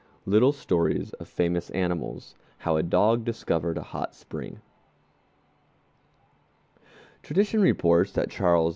[0.25, 2.33] Little Stories of Famous Animals
[2.65, 4.57] How a Dog Discovered a Hot Spring
[7.21, 8.69] Tradition reports that Charles IV.